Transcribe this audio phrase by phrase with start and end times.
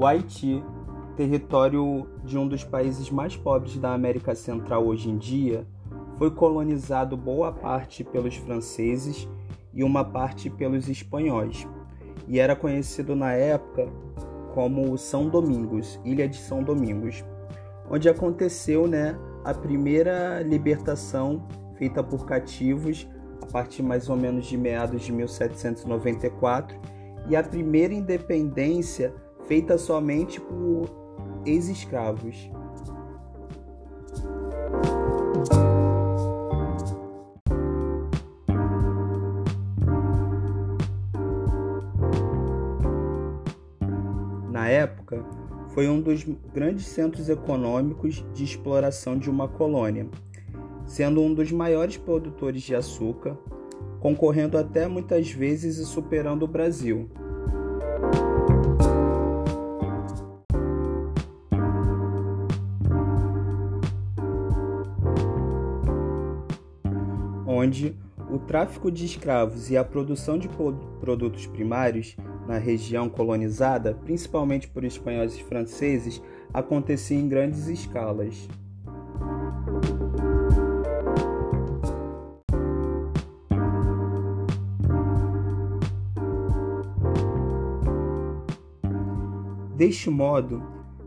[0.00, 0.64] O Haiti,
[1.14, 5.66] território de um dos países mais pobres da América Central hoje em dia,
[6.16, 9.28] foi colonizado boa parte pelos franceses
[9.74, 11.68] e uma parte pelos espanhóis,
[12.26, 13.88] e era conhecido na época
[14.54, 17.22] como São Domingos, Ilha de São Domingos,
[17.90, 21.46] onde aconteceu né, a primeira libertação
[21.76, 23.06] feita por cativos
[23.42, 26.74] a partir mais ou menos de meados de 1794
[27.28, 29.12] e a primeira independência
[29.50, 30.88] feita somente por
[31.44, 32.48] ex-escravos.
[44.52, 45.26] Na época,
[45.74, 50.08] foi um dos grandes centros econômicos de exploração de uma colônia,
[50.86, 53.36] sendo um dos maiores produtores de açúcar,
[53.98, 57.10] concorrendo até muitas vezes e superando o Brasil.
[67.62, 67.94] Onde
[68.30, 70.48] o tráfico de escravos e a produção de
[70.98, 72.16] produtos primários
[72.48, 76.22] na região colonizada, principalmente por espanhóis e franceses,
[76.54, 78.48] acontecia em grandes escalas.
[89.76, 90.62] Deste modo,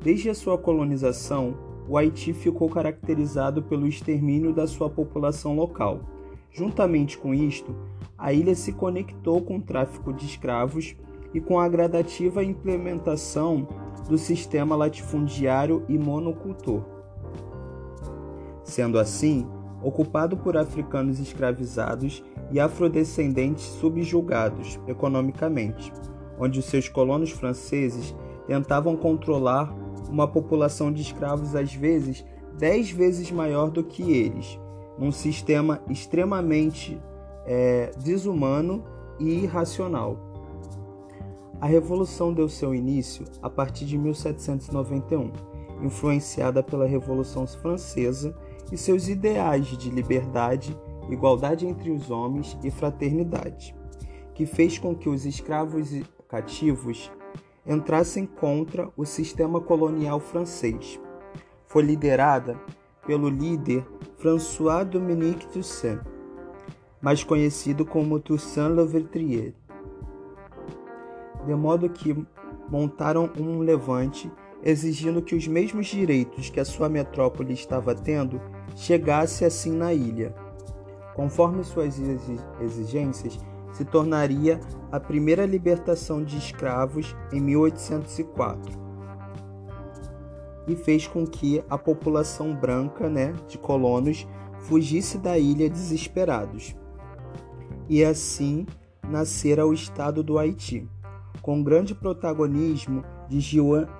[0.00, 1.56] desde a sua colonização,
[1.88, 6.15] o Haiti ficou caracterizado pelo extermínio da sua população local.
[6.56, 7.76] Juntamente com isto,
[8.16, 10.96] a ilha se conectou com o tráfico de escravos
[11.34, 13.68] e com a gradativa implementação
[14.08, 16.82] do sistema latifundiário e monocultor.
[18.64, 19.46] Sendo assim,
[19.82, 25.92] ocupado por africanos escravizados e afrodescendentes subjugados economicamente,
[26.38, 29.76] onde os seus colonos franceses tentavam controlar
[30.08, 32.24] uma população de escravos às vezes
[32.56, 34.58] dez vezes maior do que eles,
[34.98, 37.00] num sistema extremamente
[37.44, 38.84] é, desumano
[39.18, 40.18] e irracional.
[41.60, 45.32] A Revolução deu seu início a partir de 1791,
[45.82, 48.36] influenciada pela Revolução Francesa
[48.70, 50.76] e seus ideais de liberdade,
[51.08, 53.74] igualdade entre os homens e fraternidade,
[54.34, 57.10] que fez com que os escravos e cativos
[57.66, 61.00] entrassem contra o sistema colonial francês.
[61.66, 62.60] Foi liderada
[63.06, 63.86] pelo líder
[64.26, 66.00] François-Dominique Toussaint,
[67.00, 69.54] mais conhecido como Toussaint Louverture,
[71.46, 72.26] de modo que
[72.68, 74.28] montaram um levante
[74.64, 78.40] exigindo que os mesmos direitos que a sua metrópole estava tendo
[78.74, 80.34] chegasse assim na ilha.
[81.14, 81.96] Conforme suas
[82.60, 83.38] exigências,
[83.72, 84.58] se tornaria
[84.90, 88.85] a primeira libertação de escravos em 1804
[90.66, 94.26] e fez com que a população branca né, de colonos
[94.60, 96.74] fugisse da ilha desesperados.
[97.88, 98.66] E assim
[99.08, 100.88] nascera o Estado do Haiti,
[101.40, 103.40] com grande protagonismo de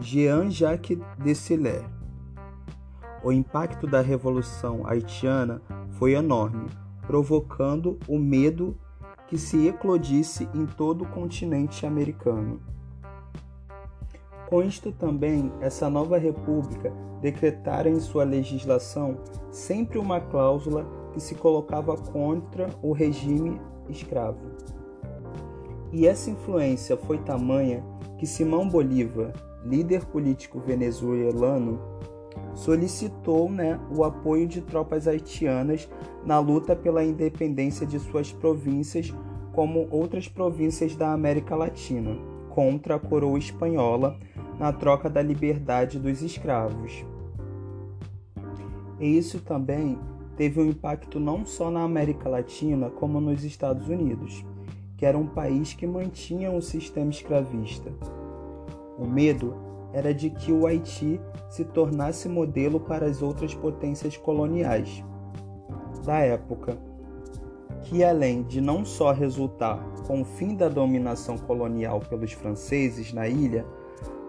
[0.00, 1.84] Jean-Jacques Dessalines.
[3.22, 5.62] O impacto da Revolução Haitiana
[5.92, 6.68] foi enorme,
[7.06, 8.76] provocando o medo
[9.26, 12.60] que se eclodisse em todo o continente americano.
[14.48, 19.16] Com isto também, essa nova república decretara em sua legislação
[19.50, 24.38] sempre uma cláusula que se colocava contra o regime escravo.
[25.92, 27.82] E essa influência foi tamanha
[28.18, 29.32] que Simão Bolívar,
[29.64, 31.80] líder político venezuelano,
[32.54, 35.88] solicitou né, o apoio de tropas haitianas
[36.24, 39.12] na luta pela independência de suas províncias,
[39.52, 42.16] como outras províncias da América Latina,
[42.56, 44.18] contra a coroa espanhola
[44.58, 47.04] na troca da liberdade dos escravos.
[48.98, 49.98] E isso também
[50.38, 54.42] teve um impacto não só na América Latina, como nos Estados Unidos,
[54.96, 57.92] que era um país que mantinha um sistema escravista.
[58.98, 59.54] O medo
[59.92, 61.20] era de que o Haiti
[61.50, 65.04] se tornasse modelo para as outras potências coloniais
[66.06, 66.78] da época,
[67.88, 73.28] que além de não só resultar com o fim da dominação colonial pelos franceses na
[73.28, 73.64] ilha,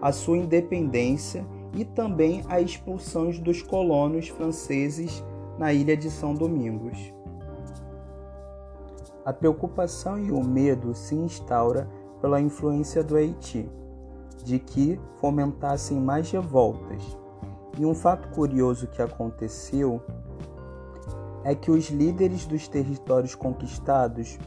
[0.00, 1.44] a sua independência
[1.74, 5.24] e também a expulsão dos colonos franceses
[5.58, 7.12] na ilha de São Domingos.
[9.24, 11.88] A preocupação e o medo se instaura
[12.20, 13.68] pela influência do Haiti
[14.44, 17.02] de que fomentassem mais revoltas.
[17.76, 20.00] E um fato curioso que aconteceu
[21.48, 24.38] é que os líderes dos territórios conquistados,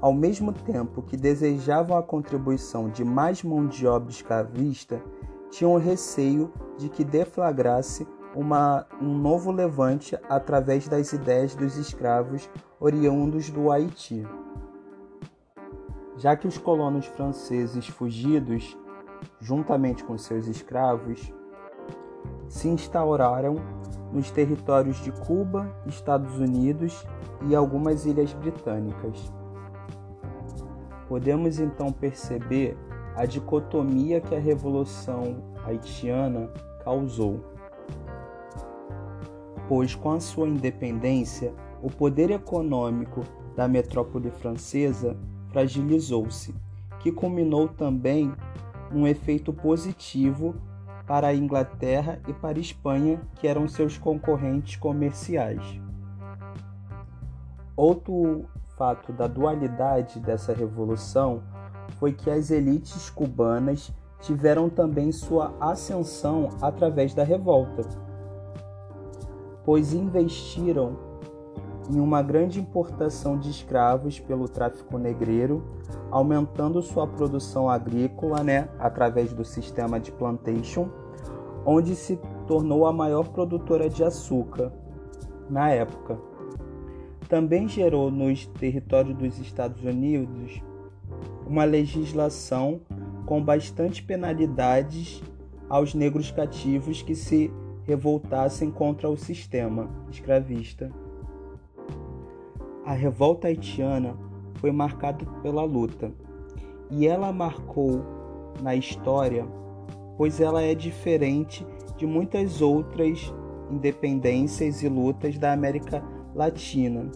[0.00, 5.02] ao mesmo tempo que desejavam a contribuição de mais mão de obra escravista,
[5.50, 12.48] tinham receio de que deflagrasse uma, um novo levante através das ideias dos escravos
[12.78, 14.24] oriundos do Haiti.
[16.16, 18.78] Já que os colonos franceses fugidos,
[19.40, 21.34] juntamente com seus escravos,
[22.48, 23.56] se instauraram
[24.12, 27.06] nos territórios de Cuba, Estados Unidos
[27.48, 29.32] e algumas ilhas britânicas.
[31.08, 32.76] Podemos então perceber
[33.16, 36.48] a dicotomia que a Revolução Haitiana
[36.84, 37.40] causou.
[39.68, 41.52] Pois, com a sua independência,
[41.82, 43.22] o poder econômico
[43.56, 45.16] da metrópole francesa
[45.50, 46.54] fragilizou-se,
[47.00, 48.32] que culminou também
[48.90, 50.54] num efeito positivo
[51.10, 55.60] para a Inglaterra e para a Espanha, que eram seus concorrentes comerciais.
[57.74, 58.44] Outro
[58.76, 61.42] fato da dualidade dessa revolução
[61.98, 67.82] foi que as elites cubanas tiveram também sua ascensão através da revolta,
[69.64, 70.96] pois investiram
[71.90, 75.64] em uma grande importação de escravos pelo tráfico negreiro,
[76.10, 80.88] aumentando sua produção agrícola né, através do sistema de plantation,
[81.64, 84.72] onde se tornou a maior produtora de açúcar
[85.48, 86.18] na época.
[87.28, 90.62] Também gerou nos territórios dos Estados Unidos
[91.46, 92.80] uma legislação
[93.26, 95.22] com bastante penalidades
[95.68, 97.52] aos negros cativos que se
[97.84, 100.90] revoltassem contra o sistema escravista.
[102.84, 104.16] A revolta haitiana
[104.54, 106.12] foi marcada pela luta,
[106.90, 108.02] e ela marcou
[108.62, 109.46] na história,
[110.16, 111.66] pois ela é diferente
[111.96, 113.32] de muitas outras
[113.70, 116.02] independências e lutas da América
[116.34, 117.10] Latina,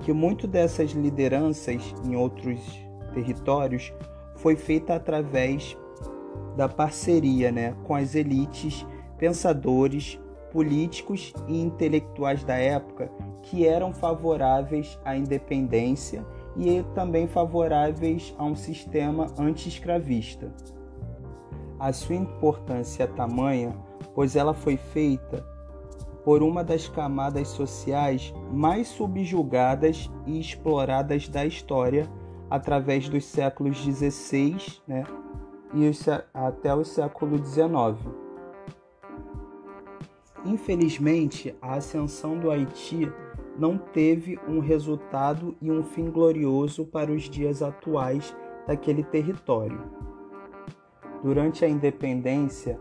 [0.00, 2.60] que muito dessas lideranças em outros
[3.14, 3.92] territórios
[4.36, 5.76] foi feita através
[6.56, 8.86] da parceria né, com as elites,
[9.16, 10.20] pensadores,
[10.52, 13.10] políticos e intelectuais da época
[13.42, 16.24] que eram favoráveis à independência
[16.56, 20.52] e também favoráveis a um sistema anti-escravista.
[21.78, 23.74] A sua importância é tamanha,
[24.14, 25.44] pois ela foi feita
[26.24, 32.08] por uma das camadas sociais mais subjugadas e exploradas da história
[32.48, 34.56] através dos séculos XVI
[34.86, 35.04] né,
[35.74, 35.90] e
[36.32, 37.98] até o século XIX.
[40.44, 43.10] Infelizmente, a ascensão do Haiti
[43.58, 48.34] não teve um resultado e um fim glorioso para os dias atuais
[48.66, 49.80] daquele território.
[51.22, 52.78] Durante a independência,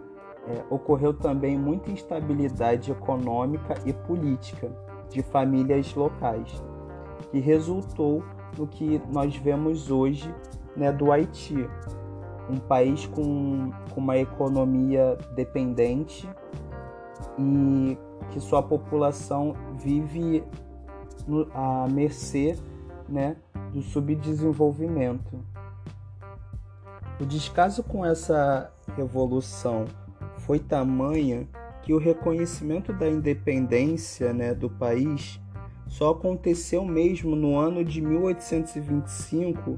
[0.47, 4.71] é, ocorreu também muita instabilidade econômica e política
[5.09, 6.63] de famílias locais,
[7.29, 8.23] que resultou
[8.57, 10.33] no que nós vemos hoje
[10.75, 11.69] né, do Haiti,
[12.49, 16.27] um país com, com uma economia dependente
[17.37, 17.97] e
[18.29, 20.43] que sua população vive
[21.53, 22.57] à mercê
[23.07, 23.35] né,
[23.73, 25.39] do subdesenvolvimento.
[27.19, 29.85] O descaso com essa revolução
[30.37, 31.47] foi tamanha
[31.81, 35.39] que o reconhecimento da independência né, do país
[35.87, 39.77] só aconteceu mesmo no ano de 1825,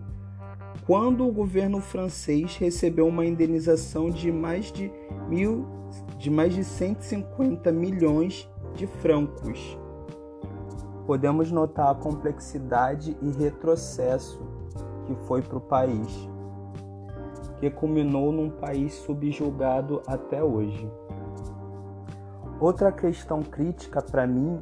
[0.86, 4.91] quando o governo francês recebeu uma indenização de mais de,
[5.27, 5.65] mil,
[6.24, 9.77] de, mais de 150 milhões de francos.
[11.06, 14.42] Podemos notar a complexidade e retrocesso
[15.06, 16.30] que foi para o país,
[17.60, 20.89] que culminou num país subjugado até hoje.
[22.58, 24.62] Outra questão crítica para mim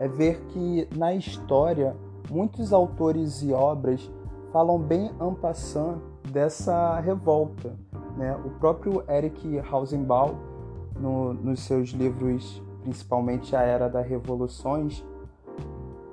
[0.00, 1.96] é ver que na história
[2.28, 4.10] muitos autores e obras
[4.52, 5.98] falam bem en passant
[6.32, 7.76] dessa revolta.
[8.16, 8.36] Né?
[8.44, 10.55] O próprio Eric Hausenbaum,
[11.00, 15.04] no, nos seus livros, principalmente A Era das Revoluções,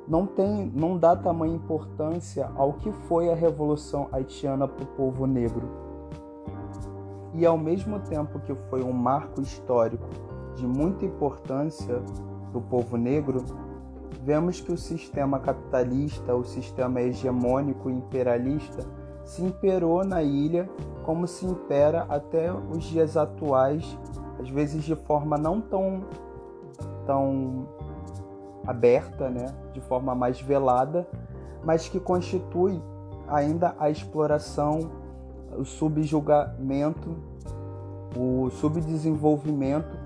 [0.07, 5.25] não, tem, não dá tamanha importância ao que foi a Revolução Haitiana para o povo
[5.25, 5.69] negro.
[7.33, 10.07] E ao mesmo tempo que foi um marco histórico
[10.55, 12.01] de muita importância
[12.51, 13.43] para o povo negro,
[14.23, 18.85] vemos que o sistema capitalista, o sistema hegemônico imperialista,
[19.23, 20.69] se imperou na ilha
[21.03, 23.97] como se impera até os dias atuais,
[24.43, 26.03] às vezes de forma não tão,
[27.05, 27.65] tão
[28.67, 29.53] aberta, né?
[29.73, 31.07] de forma mais velada,
[31.63, 32.81] mas que constitui
[33.27, 34.91] ainda a exploração,
[35.57, 37.15] o subjugamento,
[38.17, 39.97] o subdesenvolvimento,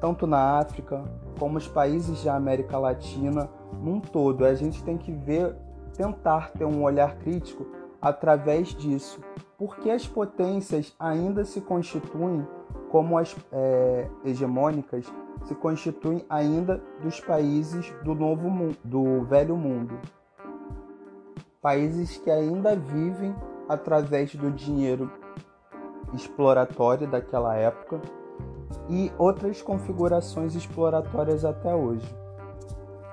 [0.00, 1.04] tanto na África
[1.38, 3.50] como os países da América Latina
[3.82, 4.46] num todo.
[4.46, 5.54] A gente tem que ver,
[5.94, 7.66] tentar ter um olhar crítico
[8.00, 9.20] através disso,
[9.58, 12.46] porque as potências ainda se constituem
[12.90, 15.06] como as é, hegemônicas
[15.44, 19.98] se constituem ainda dos países do novo mundo, do velho mundo.
[21.60, 23.34] Países que ainda vivem
[23.68, 25.10] através do dinheiro
[26.14, 28.00] exploratório daquela época
[28.88, 32.08] e outras configurações exploratórias até hoje.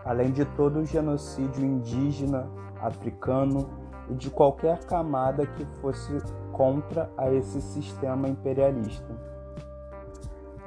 [0.03, 2.47] Além de todo o genocídio indígena,
[2.79, 3.69] africano
[4.09, 6.13] e de qualquer camada que fosse
[6.51, 9.35] contra a esse sistema imperialista.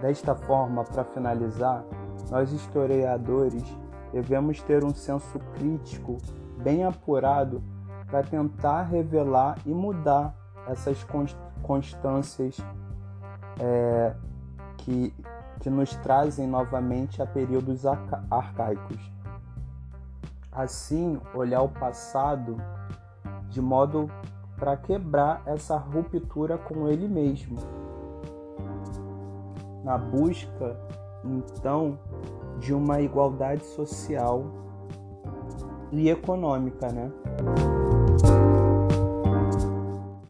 [0.00, 1.84] Desta forma, para finalizar,
[2.30, 3.64] nós historiadores
[4.12, 6.18] devemos ter um senso crítico
[6.62, 7.62] bem apurado
[8.06, 10.34] para tentar revelar e mudar
[10.66, 11.04] essas
[11.62, 12.56] constâncias
[13.60, 14.14] é,
[14.78, 15.12] que,
[15.60, 17.84] que nos trazem novamente a períodos
[18.30, 19.12] arcaicos.
[20.50, 22.56] Assim, olhar o passado
[23.48, 24.10] de modo
[24.56, 27.58] para quebrar essa ruptura com ele mesmo.
[29.88, 30.76] Na busca,
[31.24, 31.98] então,
[32.58, 34.44] de uma igualdade social
[35.90, 37.10] e econômica, né?